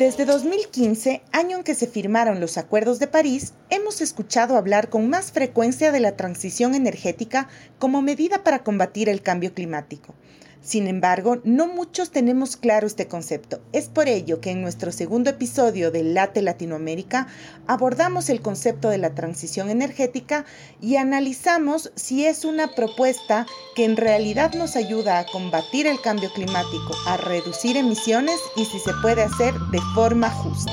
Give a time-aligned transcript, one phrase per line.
[0.00, 5.10] Desde 2015, año en que se firmaron los Acuerdos de París, hemos escuchado hablar con
[5.10, 7.48] más frecuencia de la transición energética
[7.78, 10.14] como medida para combatir el cambio climático.
[10.62, 13.60] Sin embargo, no muchos tenemos claro este concepto.
[13.72, 17.28] Es por ello que en nuestro segundo episodio de Late Latinoamérica
[17.66, 20.44] abordamos el concepto de la transición energética
[20.80, 26.30] y analizamos si es una propuesta que en realidad nos ayuda a combatir el cambio
[26.34, 30.72] climático, a reducir emisiones y si se puede hacer de forma justa.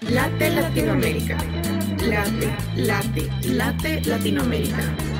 [0.00, 1.36] Late Latinoamérica.
[2.02, 5.11] Late, late, late Latinoamérica.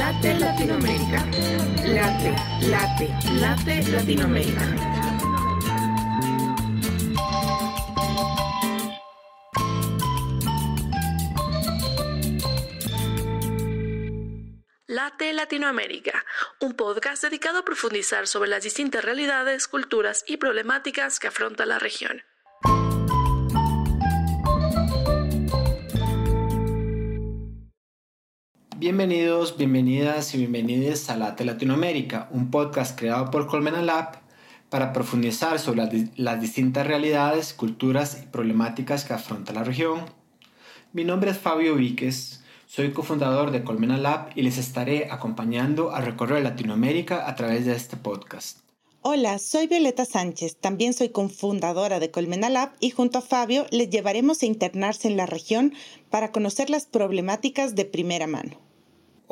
[0.00, 1.26] Late Latinoamérica.
[1.84, 2.34] Late,
[2.70, 4.62] late, late Latinoamérica.
[14.86, 16.24] Late Latinoamérica,
[16.60, 21.78] un podcast dedicado a profundizar sobre las distintas realidades, culturas y problemáticas que afronta la
[21.78, 22.22] región.
[28.80, 34.22] Bienvenidos, bienvenidas y bienvenidos a Late Latinoamérica, un podcast creado por Colmena Lab
[34.70, 40.06] para profundizar sobre las, distintas realidades, culturas y problemáticas que afronta la región.
[40.94, 46.00] Mi nombre es Fabio Víquez, soy cofundador de Colmena Lab y les estaré acompañando a
[46.00, 48.60] recorrer Latinoamérica a través de este podcast.
[49.02, 53.90] Hola, soy Violeta Sánchez, también soy cofundadora de Colmena Lab y junto a Fabio les
[53.90, 55.74] llevaremos a internarse en la región
[56.08, 58.69] para conocer las problemáticas de primera mano.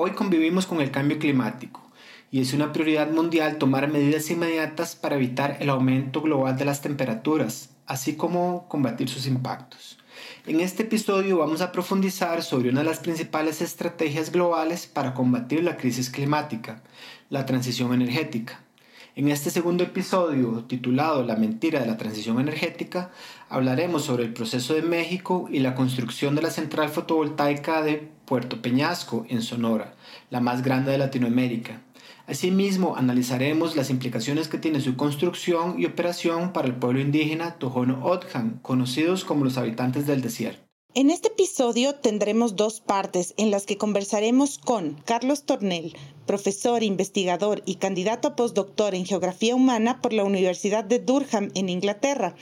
[0.00, 1.82] Hoy convivimos con el cambio climático
[2.30, 6.82] y es una prioridad mundial tomar medidas inmediatas para evitar el aumento global de las
[6.82, 9.98] temperaturas, así como combatir sus impactos.
[10.46, 15.64] En este episodio vamos a profundizar sobre una de las principales estrategias globales para combatir
[15.64, 16.80] la crisis climática,
[17.28, 18.60] la transición energética.
[19.18, 23.10] En este segundo episodio, titulado La mentira de la transición energética,
[23.48, 28.62] hablaremos sobre el proceso de México y la construcción de la central fotovoltaica de Puerto
[28.62, 29.92] Peñasco, en Sonora,
[30.30, 31.82] la más grande de Latinoamérica.
[32.28, 37.98] Asimismo, analizaremos las implicaciones que tiene su construcción y operación para el pueblo indígena Tohono
[38.04, 40.67] O'odham, conocidos como los habitantes del desierto.
[40.98, 45.94] En este episodio tendremos dos partes en las que conversaremos con Carlos Tornel,
[46.26, 51.68] profesor, investigador y candidato a postdoctor en Geografía Humana por la Universidad de Durham en
[51.68, 52.34] Inglaterra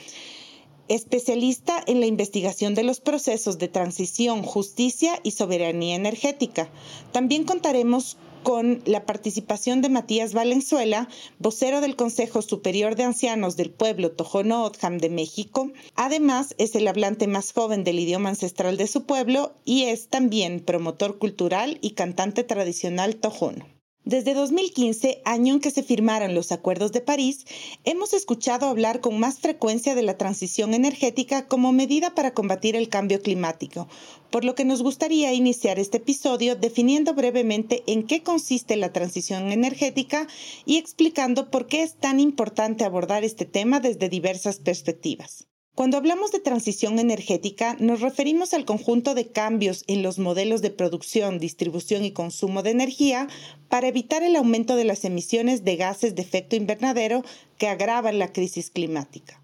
[0.87, 6.69] especialista en la investigación de los procesos de transición, justicia y soberanía energética.
[7.11, 8.17] También contaremos
[8.47, 14.63] con la participación de Matías Valenzuela, vocero del Consejo Superior de Ancianos del Pueblo Tojono
[14.63, 15.73] O'odham de México.
[15.95, 20.61] Además, es el hablante más joven del idioma ancestral de su pueblo y es también
[20.61, 23.76] promotor cultural y cantante tradicional tojono.
[24.07, 27.45] Desde 2015, año en que se firmaron los Acuerdos de París,
[27.83, 32.87] hemos escuchado hablar con más frecuencia de la transición energética como medida para combatir el
[32.87, 33.89] cambio climático,
[34.31, 39.51] por lo que nos gustaría iniciar este episodio definiendo brevemente en qué consiste la transición
[39.51, 40.25] energética
[40.65, 45.46] y explicando por qué es tan importante abordar este tema desde diversas perspectivas.
[45.77, 50.71] Cuando hablamos de transición energética, nos referimos al conjunto de cambios en los modelos de
[50.71, 53.27] producción, distribución y consumo de energía
[53.69, 57.23] para evitar el aumento de las emisiones de gases de efecto invernadero
[57.59, 59.39] que agravan la crisis climática.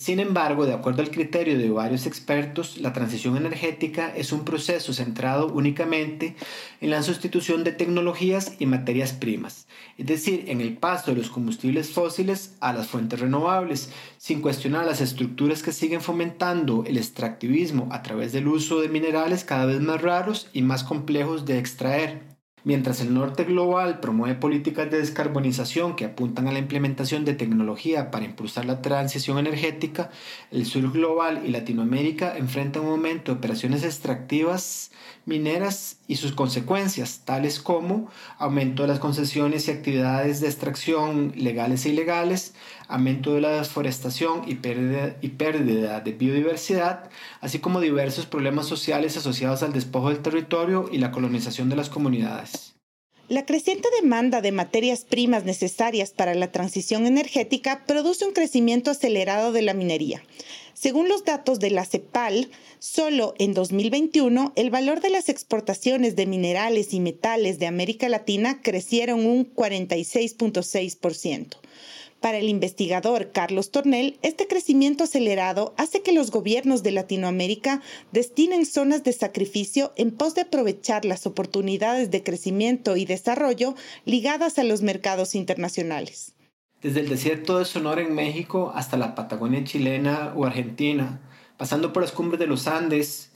[0.00, 4.94] Sin embargo, de acuerdo al criterio de varios expertos, la transición energética es un proceso
[4.94, 6.36] centrado únicamente
[6.80, 9.66] en la sustitución de tecnologías y materias primas,
[9.98, 14.86] es decir, en el paso de los combustibles fósiles a las fuentes renovables, sin cuestionar
[14.86, 19.82] las estructuras que siguen fomentando el extractivismo a través del uso de minerales cada vez
[19.82, 22.29] más raros y más complejos de extraer.
[22.62, 28.10] Mientras el norte global promueve políticas de descarbonización que apuntan a la implementación de tecnología
[28.10, 30.10] para impulsar la transición energética,
[30.50, 34.90] el sur global y Latinoamérica enfrentan un momento de operaciones extractivas
[35.26, 41.86] mineras y sus consecuencias, tales como aumento de las concesiones y actividades de extracción legales
[41.86, 42.54] e ilegales,
[42.90, 47.10] aumento de la deforestación y pérdida, y pérdida de biodiversidad,
[47.40, 51.88] así como diversos problemas sociales asociados al despojo del territorio y la colonización de las
[51.88, 52.70] comunidades.
[53.30, 59.52] La creciente demanda de materias primas necesarias para la transición energética produce un crecimiento acelerado
[59.52, 60.20] de la minería.
[60.74, 62.50] Según los datos de la CEPAL,
[62.80, 68.62] solo en 2021 el valor de las exportaciones de minerales y metales de América Latina
[68.62, 71.56] crecieron un 46.6%.
[72.20, 77.80] Para el investigador Carlos Tornel, este crecimiento acelerado hace que los gobiernos de Latinoamérica
[78.12, 83.74] destinen zonas de sacrificio en pos de aprovechar las oportunidades de crecimiento y desarrollo
[84.04, 86.34] ligadas a los mercados internacionales.
[86.82, 91.20] Desde el desierto de Sonora en México hasta la Patagonia chilena o Argentina,
[91.56, 93.29] pasando por las cumbres de los Andes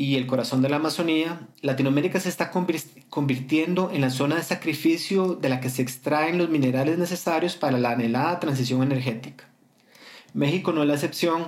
[0.00, 5.34] y el corazón de la Amazonía, Latinoamérica se está convirtiendo en la zona de sacrificio
[5.34, 9.50] de la que se extraen los minerales necesarios para la anhelada transición energética.
[10.32, 11.44] México no es la excepción.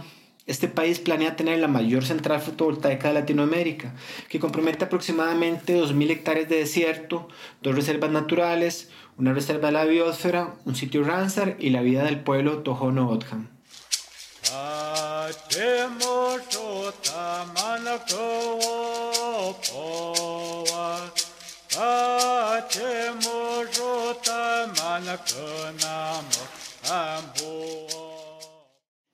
[0.47, 3.95] Este país planea tener la mayor central fotovoltaica de Latinoamérica,
[4.29, 7.29] que compromete aproximadamente 2.000 hectáreas de desierto,
[7.63, 12.21] dos reservas naturales, una reserva de la biosfera, un sitio Ramsar y la vida del
[12.21, 13.49] pueblo Tohono O'odham.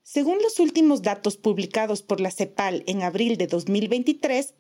[0.03, 4.55] Según los últimos datos publicados por la CEPAL en abril de 2023,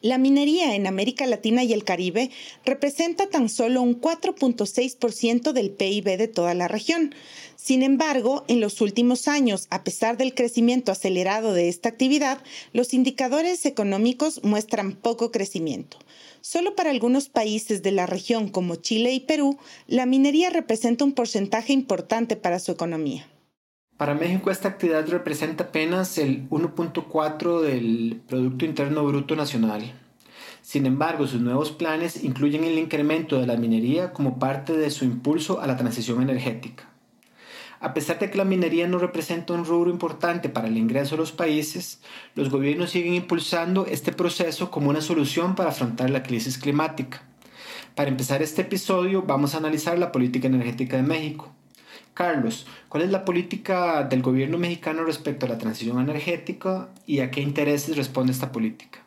[0.00, 2.30] la minería en América Latina y el Caribe
[2.64, 7.14] representa tan solo un 4.6% del PIB de toda la región.
[7.56, 12.38] Sin embargo, en los últimos años, a pesar del crecimiento acelerado de esta actividad,
[12.72, 15.98] los indicadores económicos muestran poco crecimiento.
[16.40, 21.12] Solo para algunos países de la región como Chile y Perú, la minería representa un
[21.12, 23.28] porcentaje importante para su economía.
[23.98, 29.92] Para México esta actividad representa apenas el 1.4 del Producto Interno Bruto Nacional.
[30.62, 35.04] Sin embargo, sus nuevos planes incluyen el incremento de la minería como parte de su
[35.04, 36.88] impulso a la transición energética.
[37.80, 41.22] A pesar de que la minería no representa un rubro importante para el ingreso de
[41.22, 42.00] los países,
[42.36, 47.24] los gobiernos siguen impulsando este proceso como una solución para afrontar la crisis climática.
[47.96, 51.52] Para empezar este episodio vamos a analizar la política energética de México.
[52.18, 57.30] Carlos, ¿cuál es la política del gobierno mexicano respecto a la transición energética y a
[57.30, 59.06] qué intereses responde esta política?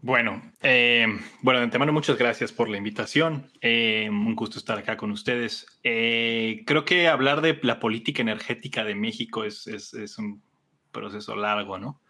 [0.00, 1.06] Bueno, eh,
[1.42, 3.50] bueno, de antemano muchas gracias por la invitación.
[3.60, 5.66] Eh, un gusto estar acá con ustedes.
[5.82, 10.42] Eh, creo que hablar de la política energética de México es, es, es un
[10.90, 12.00] proceso largo, ¿no?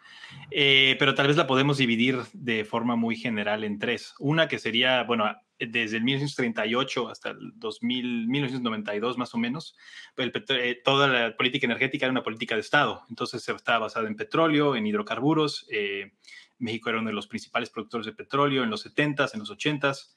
[0.50, 4.14] pero tal vez la podemos dividir de forma muy general en tres.
[4.20, 5.24] Una que sería, bueno,
[5.70, 9.76] desde el 1938 hasta el 2000, 1992 más o menos,
[10.16, 13.02] eh, toda la política energética era una política de Estado.
[13.08, 15.66] Entonces estaba basada en petróleo, en hidrocarburos.
[15.70, 16.12] Eh,
[16.58, 20.14] México era uno de los principales productores de petróleo en los 70s, en los 80s.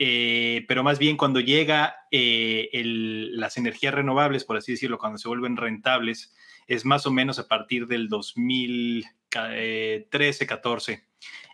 [0.00, 5.56] Eh, pero más bien cuando llega las energías renovables, por así decirlo, cuando se vuelven
[5.56, 6.32] rentables,
[6.68, 11.02] es más o menos a partir del 2013-14.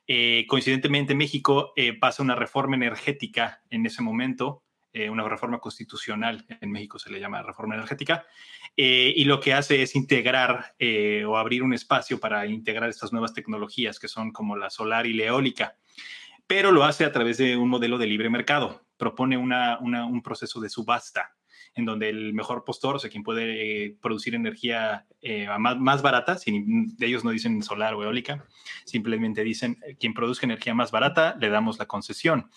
[0.06, 4.62] Eh, coincidentemente, México eh, pasa una reforma energética en ese momento,
[4.92, 8.26] eh, una reforma constitucional, en México se le llama reforma energética,
[8.76, 10.74] y lo que hace es integrar
[11.28, 15.14] o abrir un espacio para integrar estas nuevas tecnologías que son como la solar y
[15.14, 15.76] la eólica,
[16.48, 20.68] pero lo hace a través de un modelo de libre mercado, propone un proceso de
[20.68, 21.36] subasta
[21.74, 26.38] en donde el mejor postor, o sea, quien puede eh, producir energía eh, más, barata,
[26.38, 28.46] sin, ellos no dicen solar o eólica,
[28.84, 32.50] simplemente dicen eh, quien produzca energía más barata, le damos la concesión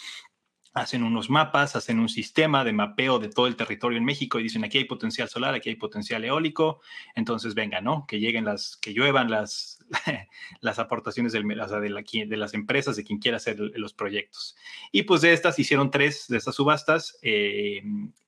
[0.82, 4.44] hacen unos mapas, hacen un sistema de mapeo de todo el territorio en México y
[4.44, 6.82] dicen aquí hay potencial solar, aquí hay potencial eólico,
[7.16, 8.06] entonces venga, ¿no?
[8.08, 9.84] Que lleguen las, que lluevan las,
[10.62, 14.56] las aportaciones del, de, las empresas, de quien quiera hacer los proyectos.
[14.92, 17.82] Y pues de estas hicieron tres de estas subastas eh,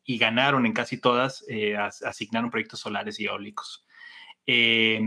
[0.04, 3.86] y ganaron en casi todas, eh, asignaron proyectos solares y eólicos.
[4.46, 5.00] Eh,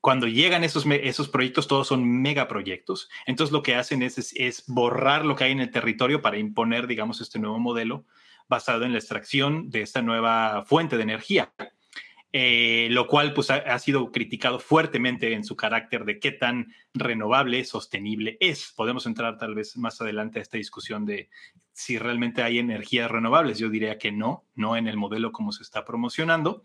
[0.00, 3.08] cuando llegan esos, esos proyectos, todos son megaproyectos.
[3.26, 6.86] Entonces lo que hacen es, es, borrar lo que hay en el territorio para imponer,
[6.86, 8.06] digamos, este nuevo modelo
[8.48, 11.52] basado en la extracción de esta nueva fuente de energía.
[12.32, 17.64] Eh, lo cual pues, ha, sido criticado fuertemente en su carácter de qué tan renovable,
[17.64, 18.72] sostenible es.
[18.76, 21.28] Podemos entrar tal vez más adelante a esta discusión de
[21.72, 23.58] si realmente hay energías renovables.
[23.58, 26.62] Yo diría que no, no en el modelo como se está promocionando.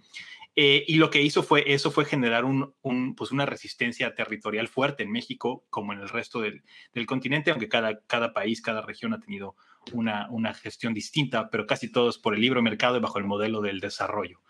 [0.58, 2.74] Eh, y lo que hizo fue, eso fue generar un,
[3.16, 7.68] pues una resistencia territorial fuerte en México, como en el resto del, del continente, aunque
[7.68, 9.56] cada, cada país, cada región ha tenido
[9.94, 13.62] una, una, gestión distinta, pero casi todos por el libre mercado y bajo el modelo
[13.62, 14.42] del desarrollo.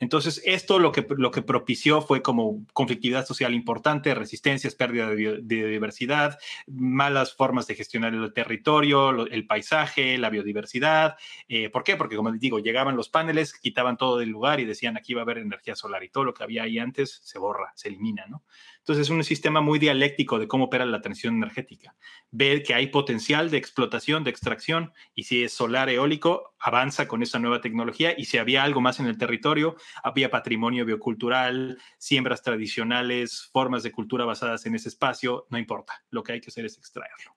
[0.00, 5.40] Entonces, esto lo que, lo que propició fue como conflictividad social importante, resistencias, pérdida de,
[5.42, 11.16] biodiversidad, malas formas de gestionar el territorio, el paisaje, la biodiversidad.
[11.48, 11.96] Eh, ¿Por qué?
[11.96, 15.24] Porque, como digo, llegaban los paneles, quitaban todo del lugar y decían aquí va a
[15.24, 18.42] haber energía solar y todo lo que había ahí antes se borra, se elimina, ¿no?
[18.84, 21.96] Entonces es un sistema muy dialéctico de cómo opera la transición energética.
[22.30, 27.22] Ve que hay potencial de explotación, de extracción, y si es solar eólico, avanza con
[27.22, 32.42] esa nueva tecnología, y si había algo más en el territorio, había patrimonio biocultural, siembras
[32.42, 36.66] tradicionales, formas de cultura basadas en ese espacio, no importa, lo que hay que hacer
[36.66, 37.34] es extraerlo.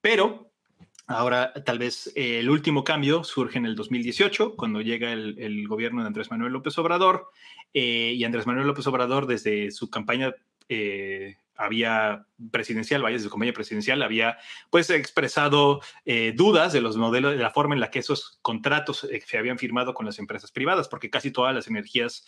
[0.00, 0.50] Pero
[1.08, 6.00] Ahora, tal vez eh, el último cambio surge en el 2018, cuando llega el, gobierno
[6.00, 7.28] de Andrés Manuel López Obrador,
[7.72, 10.34] eh, y Andrés Manuel López Obrador, desde su campaña
[10.68, 14.36] eh, había presidencial, vaya, desde su campaña presidencial, había
[14.70, 15.80] pues expresado
[16.34, 19.94] dudas de los modelos, de la forma en la que esos contratos se habían firmado
[19.94, 22.26] con las empresas privadas, porque casi todas las energías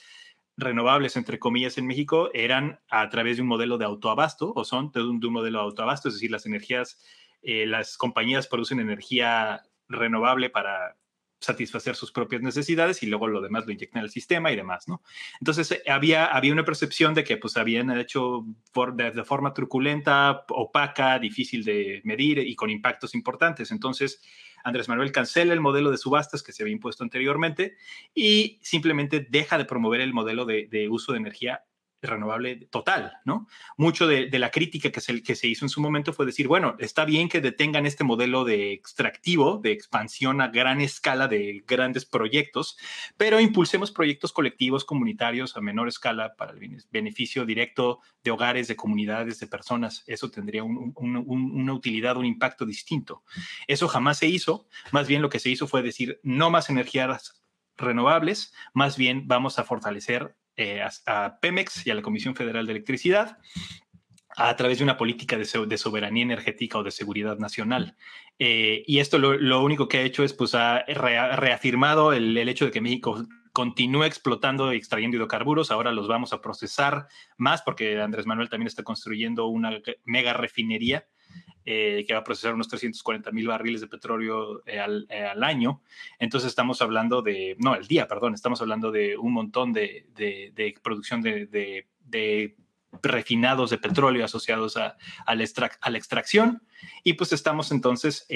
[0.56, 4.92] renovables, entre comillas, en México eran a través de un modelo de autoabasto, o son
[4.92, 6.98] de un, de un modelo de autoabasto, es decir, las energías
[7.42, 10.96] eh, las compañías producen energía renovable para
[11.40, 15.02] satisfacer sus propias necesidades y luego lo demás lo inyectan al sistema y demás, ¿no?
[15.40, 18.44] Entonces eh, había, había una percepción de que pues habían hecho
[18.94, 23.70] de, forma truculenta, opaca, difícil de medir y con impactos importantes.
[23.70, 24.20] Entonces
[24.64, 27.76] Andrés Manuel cancela el modelo de subastas que se había impuesto anteriormente
[28.14, 31.62] y simplemente deja de promover el modelo de, de uso de energía
[32.00, 33.48] renovable total, ¿no?
[33.76, 36.76] Mucho de, la crítica que se, que se hizo en su momento fue decir, bueno,
[36.78, 42.04] está bien que detengan este modelo de extractivo, de expansión a gran escala de grandes
[42.04, 42.78] proyectos,
[43.16, 48.76] pero impulsemos proyectos colectivos comunitarios a menor escala para el beneficio directo de hogares, de
[48.76, 50.04] comunidades, de personas.
[50.06, 53.24] Eso tendría una utilidad, un impacto distinto.
[53.66, 54.68] Eso jamás se hizo.
[54.92, 57.42] Más bien lo que se hizo fue decir, no más energías
[57.76, 62.72] renovables, más bien vamos a fortalecer eh, a, Pemex y a la Comisión Federal de
[62.72, 63.38] Electricidad
[64.36, 67.96] a través de una política de, soberanía energética o de seguridad nacional.
[68.40, 72.72] Eh, y esto lo, único que ha hecho es, pues, ha reafirmado el, hecho de
[72.72, 75.70] que México continúa explotando y extrayendo hidrocarburos.
[75.70, 81.06] Ahora los vamos a procesar más porque Andrés Manuel también está construyendo una mega refinería
[81.70, 85.82] eh, que va a procesar unos 340 mil barriles de petróleo eh, eh, al, año.
[86.18, 90.06] Entonces estamos hablando de, no, el día, perdón, estamos hablando de un montón de,
[90.82, 92.56] producción de,
[93.02, 94.96] refinados de petróleo asociados a,
[95.26, 96.62] la, extracción.
[97.04, 98.26] Y pues estamos entonces...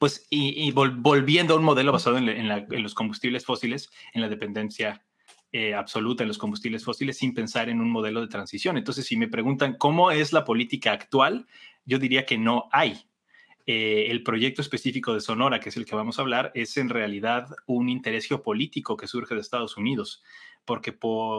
[0.00, 5.05] Pues, y, volviendo a un modelo basado en, los combustibles fósiles, en la dependencia
[5.76, 8.76] absoluta en los combustibles fósiles sin pensar en un modelo de transición.
[8.76, 11.46] Entonces, si me preguntan cómo es la política actual,
[11.84, 13.06] yo diría que no hay.
[13.68, 16.88] Eh, el proyecto específico de Sonora, que es el que vamos a hablar, es en
[16.88, 20.22] realidad un interés geopolítico que surge de Estados Unidos,
[20.64, 20.96] porque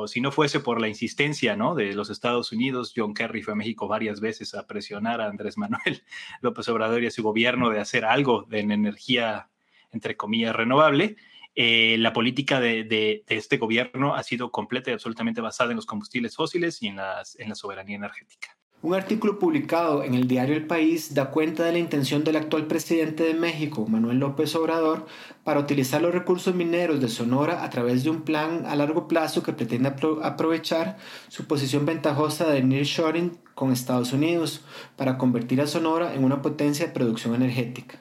[0.07, 1.73] si no fuese por la insistencia ¿no?
[1.73, 5.57] de los Estados Unidos, John Kerry fue a México varias veces a presionar a Andrés
[5.57, 6.03] Manuel
[6.41, 9.49] López Obrador y a su gobierno de hacer algo de energía,
[9.93, 11.15] entre comillas, renovable.
[11.59, 16.35] Eh, la política de, este gobierno ha sido completa y absolutamente basada en los combustibles
[16.35, 18.55] fósiles y en, en la soberanía energética.
[18.83, 22.67] Un artículo publicado en el diario El País da cuenta de la intención del actual
[22.67, 25.07] presidente de México, Manuel López Obrador,
[25.43, 29.41] para utilizar los recursos mineros de Sonora a través de un plan a largo plazo
[29.41, 34.63] que pretende aprovechar su posición ventajosa de nearshoring con Estados Unidos
[34.95, 37.97] para convertir a Sonora en una potencia de producción energética.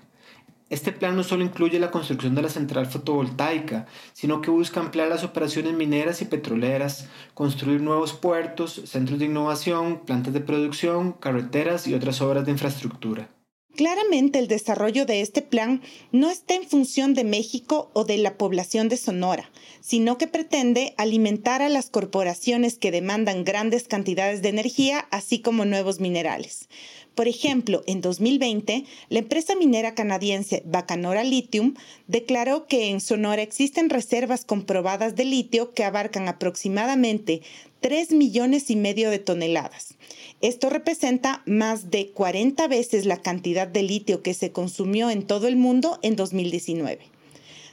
[0.69, 5.07] Este plan no solo incluye la construcción de la central fotovoltaica, sino que busca ampliar
[5.07, 11.87] las operaciones mineras y petroleras, construir nuevos puertos, centros de innovación, plantas de producción, carreteras
[11.87, 13.29] y otras obras de infraestructura.
[13.77, 18.39] Claramente el desarrollo de este plan no está en función de México o de la
[18.39, 19.51] población de Sonora,
[19.83, 25.67] sino que pretende alimentar a las corporaciones que demandan grandes cantidades de energía, así como
[25.67, 26.71] nuevos minerales.
[27.17, 31.73] Por ejemplo, en 2020, la empresa minera canadiense Bacanora Lithium
[32.07, 37.41] declaró que en Sonora existen reservas comprobadas de litio que abarcan aproximadamente
[37.81, 39.95] 3 millones y medio de toneladas.
[40.43, 45.49] Esto representa más de 40 veces la cantidad de litio que se consumió en todo
[45.49, 46.99] el mundo en 2019.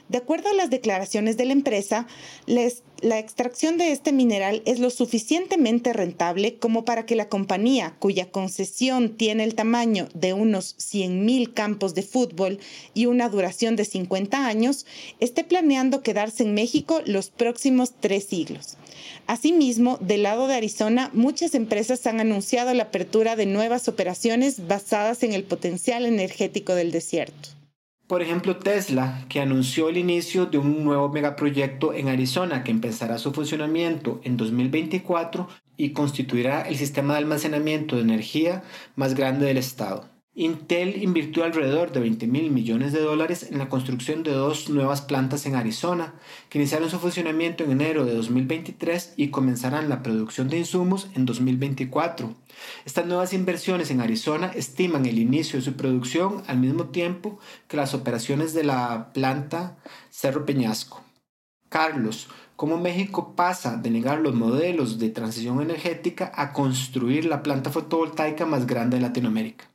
[0.08, 2.06] De acuerdo a las declaraciones de la empresa,
[3.04, 8.30] la extracción de este mineral es lo suficientemente rentable como para que la compañía, cuya
[8.30, 12.60] concesión tiene el tamaño de unos 100.000 campos de fútbol
[12.94, 14.86] y una duración de 50 años,
[15.20, 18.78] esté planeando quedarse en México los próximos tres siglos.
[19.26, 25.22] Asimismo, del lado de Arizona, muchas empresas han anunciado la apertura de nuevas operaciones basadas
[25.24, 27.50] en el potencial energético del desierto.
[28.14, 33.18] Por ejemplo, Tesla, que anunció el inicio de un nuevo megaproyecto en Arizona que empezará
[33.18, 38.62] su funcionamiento en 2024 y constituirá el sistema de almacenamiento de energía
[38.94, 40.13] más grande del estado.
[40.36, 45.00] Intel invirtió alrededor de 20 mil millones de dólares en la construcción de dos nuevas
[45.00, 46.14] plantas en Arizona,
[46.48, 51.24] que iniciaron su funcionamiento en enero de 2023 y comenzarán la producción de insumos en
[51.24, 52.34] 2024.
[52.84, 57.38] Estas nuevas inversiones en Arizona estiman el inicio de su producción al mismo tiempo
[57.68, 59.76] que las operaciones de la planta
[60.10, 61.00] Cerro Peñasco.
[61.68, 62.26] Carlos,
[62.56, 68.46] ¿cómo México pasa de negar los modelos de transición energética a construir la planta fotovoltaica
[68.46, 69.73] más grande de Latinoamérica?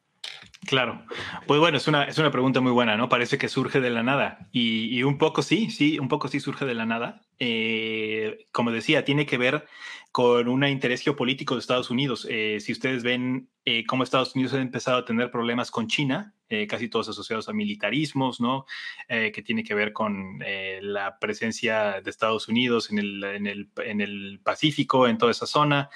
[0.66, 1.06] Claro,
[1.48, 3.08] pues bueno, es una, es una pregunta muy buena, ¿no?
[3.08, 6.66] Parece que surge de la nada y, un poco sí, sí, un poco sí surge
[6.66, 7.22] de la nada.
[7.39, 9.66] Eh, como decía, tiene que ver
[10.12, 12.28] con un interés geopolítico de Estados Unidos.
[12.30, 16.36] Eh, si ustedes ven eh, cómo Estados Unidos ha empezado a tener problemas con China,
[16.68, 18.66] casi todos asociados a militarismos, ¿no?
[19.08, 20.39] que tiene que ver con
[20.82, 25.46] la presencia de Estados Unidos en el, en el, en el Pacífico, en toda esa
[25.46, 25.92] zona,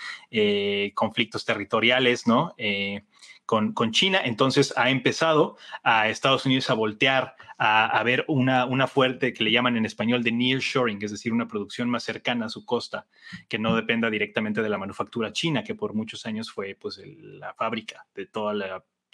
[0.93, 2.53] conflictos territoriales, ¿no?
[3.45, 4.21] Con, China.
[4.23, 9.51] Entonces ha empezado a Estados Unidos a voltear a, ver una, una fuerte que le
[9.51, 13.07] llaman en español de nearshoring, es decir, una producción más cercana a su costa,
[13.47, 17.53] que no dependa directamente de la manufactura china, que por muchos años fue pues la
[17.53, 18.55] fábrica de todos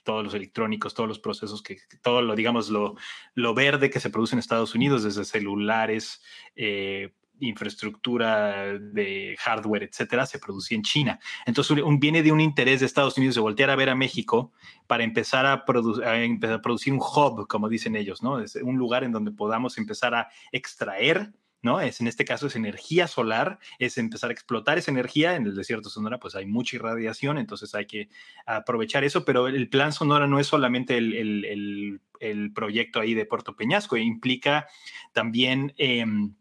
[0.05, 2.95] los electrónicos, todos los procesos, que todo lo, digamos, lo,
[3.35, 6.23] lo verde que se produce en Estados Unidos, desde celulares,
[6.55, 11.19] eh, infraestructura de hardware, etcétera, se producía en China.
[11.45, 14.51] Entonces, viene de un interés de Estados Unidos de voltear a ver a México
[14.87, 18.43] para empezar a, producir un hub, como dicen ellos, ¿no?
[18.63, 21.81] Un lugar en donde podamos empezar a extraer ¿no?
[21.81, 25.35] Es en este caso es energía solar, es empezar a explotar esa energía.
[25.35, 28.09] En el desierto Sonora, pues hay mucha irradiación, entonces hay que
[28.45, 32.01] aprovechar eso, pero el plan Sonora no es solamente el,
[32.53, 34.67] proyecto ahí de Puerto Peñasco, implica
[35.13, 36.35] también em,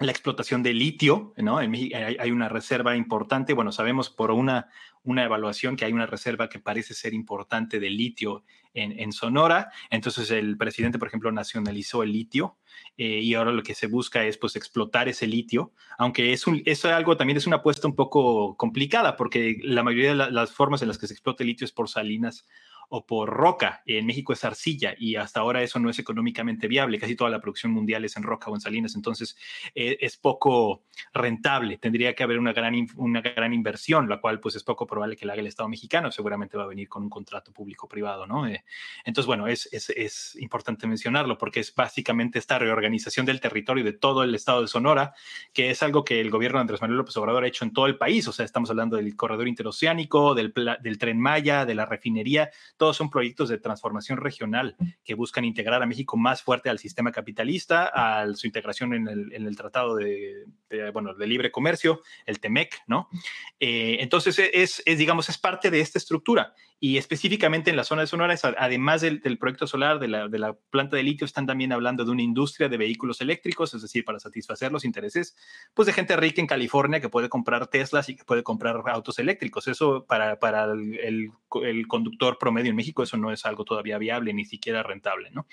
[0.00, 1.60] la explotación de litio, ¿no?
[1.60, 4.68] En México hay, una reserva importante, bueno, sabemos por una,
[5.04, 8.44] una evaluación que hay una reserva que parece ser importante de litio
[8.76, 12.56] en, Sonora, entonces el presidente, por ejemplo, nacionalizó el litio
[12.96, 16.60] eh, y ahora lo que se busca es pues explotar ese litio, aunque es un,
[16.64, 20.82] eso algo también es una apuesta un poco complicada porque la mayoría de las formas
[20.82, 22.48] en las que se explota el litio es por salinas
[22.88, 23.82] o por roca.
[23.86, 26.98] En México es arcilla y hasta ahora eso no es económicamente viable.
[26.98, 29.36] Casi toda la producción mundial es en roca o en salinas, entonces
[29.74, 31.78] eh, es poco rentable.
[31.78, 35.26] Tendría que haber una gran, una gran inversión, la cual pues es poco probable que
[35.26, 36.10] la haga el Estado mexicano.
[36.10, 38.46] Seguramente va a venir con un contrato público-privado, ¿no?
[38.46, 38.64] Eh,
[39.04, 43.92] entonces, bueno, es, es, es, importante mencionarlo porque es básicamente esta reorganización del territorio de
[43.92, 45.14] todo el Estado de Sonora,
[45.52, 47.86] que es algo que el gobierno de Andrés Manuel López Obrador ha hecho en todo
[47.86, 48.26] el país.
[48.28, 52.96] O sea, estamos hablando del corredor interoceánico, del, del tren Maya, de la refinería, todos
[52.96, 57.86] son proyectos de transformación regional que buscan integrar a México más fuerte al sistema capitalista,
[57.86, 60.44] a su integración en el, Tratado de,
[61.26, 63.08] Libre Comercio, el TEMEC, ¿no?
[63.60, 68.02] Eh, entonces, es, es, digamos, es parte de esta estructura y específicamente en la zona
[68.02, 72.10] de Sonora, además del, proyecto solar, de la, planta de litio, están también hablando de
[72.10, 75.34] una industria de vehículos eléctricos, es decir, para satisfacer los intereses
[75.72, 79.18] pues, de gente rica en California que puede comprar Teslas y que puede comprar autos
[79.18, 79.66] eléctricos.
[79.66, 80.36] Eso para,
[80.72, 81.30] el,
[81.88, 85.30] conductor promedio en México, eso no es algo todavía viable, ni siquiera rentable.
[85.30, 85.46] ¿no?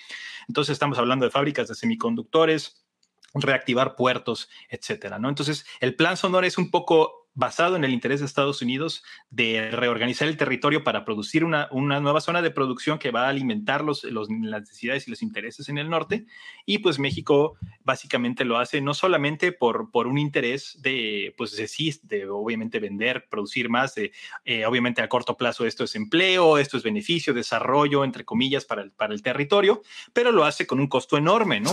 [0.48, 2.86] Entonces estamos hablando de fábricas de semiconductores,
[3.34, 5.30] reactivar puertos, etcétera, ¿no?
[5.30, 9.72] Entonces, el plan Sonora es un poco basado en el interés de Estados Unidos de
[9.72, 14.04] reorganizar el territorio para producir una, nueva zona de producción que va a alimentar los,
[14.04, 16.26] las necesidades y los intereses en el norte.
[16.66, 21.68] Y pues México básicamente lo hace no solamente por, por un interés de, pues de
[21.68, 24.12] sí, de obviamente vender, producir más, de,
[24.46, 28.84] eh, obviamente a corto plazo esto es empleo, esto es beneficio, desarrollo, entre comillas, para
[28.84, 29.82] el, para el territorio,
[30.14, 31.72] pero lo hace con un costo enorme, ¿no?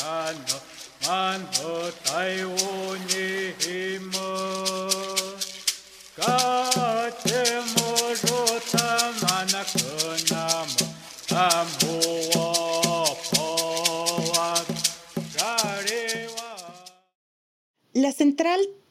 [0.00, 3.52] 甘露满钵载我涅
[6.16, 6.59] 槃。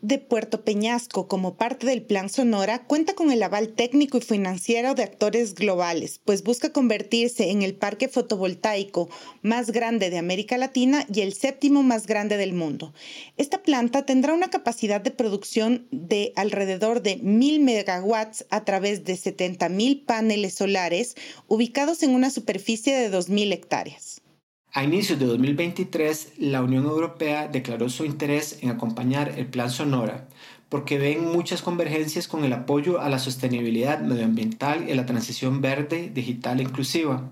[0.10, 4.95] De Puerto Peñasco como parte del Plan Sonora cuenta con el aval técnico y financiero
[4.95, 9.08] de actores globales, pues busca convertirse en el parque fotovoltaico
[9.43, 12.91] más grande de América Latina y el séptimo más grande del mundo.
[13.38, 19.13] Esta planta tendrá una capacidad de producción de alrededor de 1.000 megawatts a través de
[19.13, 21.15] 70.000 paneles solares
[21.48, 24.22] ubicados en una superficie de 2.000 hectáreas.
[24.80, 30.30] A inicios de 2023, la Unión Europea declaró su interés en acompañar el Plan Sonora
[30.70, 35.60] porque ven muchas convergencias con el apoyo a la sostenibilidad medioambiental y a la transición
[35.60, 37.30] verde, digital e inclusiva.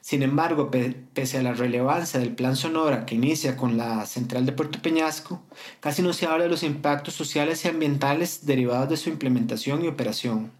[0.00, 0.72] Sin embargo,
[1.12, 5.44] pese a la relevancia del Plan Sonora que inicia con la central de Puerto Peñasco,
[5.78, 9.86] casi no se habla de los impactos sociales y ambientales derivados de su implementación y
[9.86, 10.50] operación.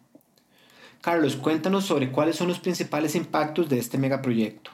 [1.00, 4.70] Carlos, cuéntanos sobre cuáles son los principales impactos de este megaproyecto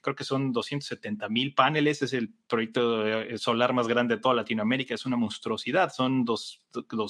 [0.00, 4.34] creo que son 270 mil paneles, es el proyecto eh, solar más grande de toda
[4.34, 6.62] Latinoamérica, es una monstruosidad, son dos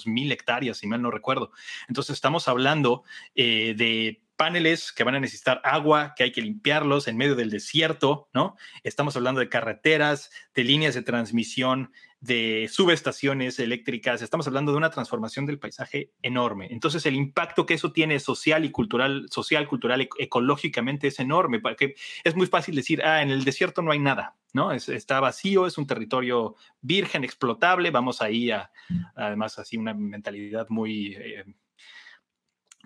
[0.07, 1.53] mil hectáreas, si mal no recuerdo.
[1.89, 7.09] Entonces estamos hablando eh, de paneles que van a necesitar agua, que hay que limpiarlos
[7.09, 8.57] en medio del desierto, ¿no?
[8.85, 14.91] Estamos hablando de carreteras, de líneas de transmisión, de subestaciones eléctricas, estamos hablando de una
[14.91, 16.69] transformación del paisaje enorme.
[16.71, 21.95] Entonces, el impacto que eso tiene social y cultural, social, cultural, ecológicamente es enorme, porque
[22.23, 24.71] es muy fácil decir, ah, en el desierto no hay nada, ¿no?
[24.73, 28.71] está vacío, es un territorio virgen, explotable, vamos ahí a,
[29.15, 31.15] además, así una mentalidad muy...
[31.15, 31.45] Eh,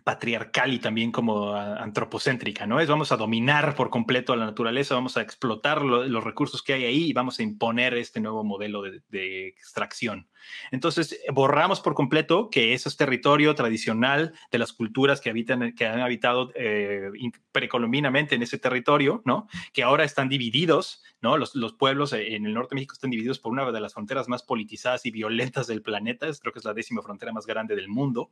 [0.04, 2.78] patriarcal y también como antropocéntrica, ¿no?
[2.78, 6.74] Es vamos a dominar por completo a la naturaleza, vamos a explotar los recursos que
[6.74, 10.28] hay ahí y vamos a imponer este nuevo modelo de, extracción.
[10.70, 15.86] Entonces, borramos por completo que ese es territorio tradicional de las culturas que, habitan, que
[15.86, 17.10] han habitado eh,
[17.50, 19.48] precolombinamente en ese territorio, ¿no?
[19.72, 21.38] Que ahora están divididos, ¿no?
[21.38, 24.28] Los, los, pueblos en el norte de México están divididos por una de las fronteras
[24.28, 27.88] más politizadas y violentas del planeta, creo que es la décima frontera más grande del
[27.88, 28.30] mundo.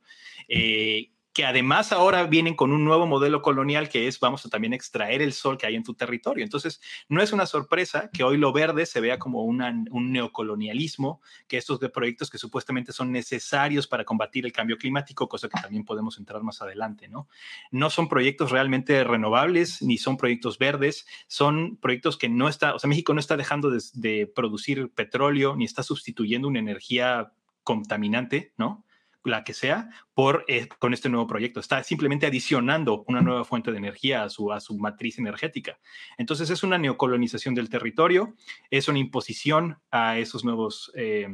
[0.49, 4.73] Eh, que además ahora vienen con un nuevo modelo colonial que es vamos a también
[4.75, 6.45] extraer el sol que hay en tu territorio.
[6.45, 11.57] Entonces, no es una sorpresa que hoy lo verde se vea como un neocolonialismo, que
[11.57, 16.19] estos proyectos que supuestamente son necesarios para combatir el cambio climático, cosa que también podemos
[16.19, 17.29] entrar más adelante, ¿no?
[17.71, 22.79] No son proyectos realmente renovables, ni son proyectos verdes, son proyectos que no está, o
[22.79, 27.33] sea, México no está dejando de producir petróleo, ni está sustituyendo una energía
[27.65, 28.85] contaminante, ¿no?
[29.25, 31.61] La que sea, por, eh, con este nuevo proyecto.
[31.61, 35.79] Está simplemente adicionando una nueva fuente de energía a su, a su matriz energética.
[36.19, 38.35] Entonces es una neocolonización del territorio,
[38.71, 40.93] es una imposición a esos nuevos...
[40.95, 41.29] Eh,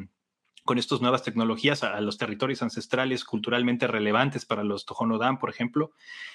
[0.68, 5.92] con estas nuevas tecnologías a, los territorios ancestrales culturalmente relevantes para los Tojonodam, por ejemplo.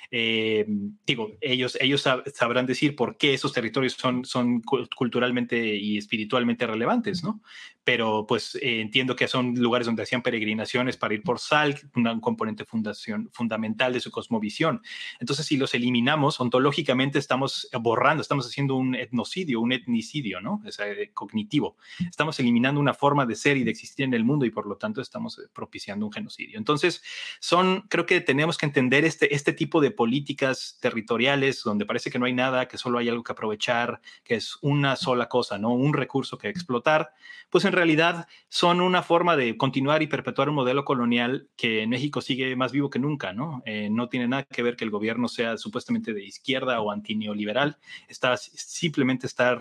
[0.10, 0.66] Eh,
[1.06, 7.24] digo, ellos, ellos sabrán decir por qué esos territorios son, son culturalmente y espiritualmente relevantes,
[7.24, 7.44] ¿no?
[7.84, 12.20] Pero pues eh, entiendo que son lugares donde hacían peregrinaciones para ir por sal, un
[12.20, 14.82] componente fundación, fundamental de su cosmovisión.
[15.20, 20.64] Entonces, si los eliminamos, ontológicamente estamos borrando, estamos haciendo un etnocidio, un etnicidio, ¿no?
[20.66, 21.76] Es eh, cognitivo.
[22.00, 24.78] Estamos eliminando una forma de ser y de existir en el mundo y por lo
[24.78, 26.58] tanto estamos eh, propiciando un genocidio.
[26.58, 27.04] Entonces,
[27.40, 32.20] son, creo que tenemos que entender este, este tipo de políticas territoriales donde parece que
[32.20, 35.74] no hay nada, que solo hay algo que aprovechar, que es una sola cosa, ¿no?
[35.74, 37.12] Un recurso que explotar,
[37.50, 41.90] pues en realidad son una forma de continuar y perpetuar un modelo colonial que en
[41.90, 43.62] México sigue más vivo que nunca, ¿no?
[43.66, 47.78] Eh, no tiene nada que ver que el gobierno sea supuestamente de izquierda o antineoliberal,
[48.08, 49.60] está simplemente está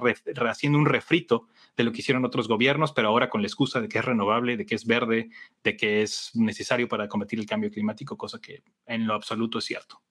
[0.48, 3.88] haciendo un refrito de lo que hicieron otros gobiernos, pero ahora con la excusa de
[3.88, 5.30] que es renovable, de que es verde,
[5.62, 9.64] de que es necesario para combatir el cambio climático, cosa que en lo absoluto es
[9.64, 10.02] cierto.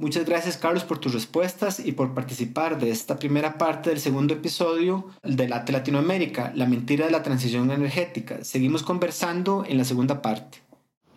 [0.00, 4.32] Muchas gracias Carlos por tus respuestas y por participar de esta primera parte del segundo
[4.32, 8.42] episodio de Late Latinoamérica, la mentira de la transición energética.
[8.42, 10.62] Seguimos conversando en la segunda parte.